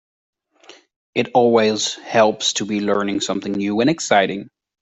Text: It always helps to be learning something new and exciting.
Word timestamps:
It 1.13 1.29
always 1.35 1.93
helps 1.93 2.53
to 2.53 2.65
be 2.65 2.79
learning 2.79 3.19
something 3.21 3.51
new 3.51 3.81
and 3.81 3.89
exciting. 3.91 4.49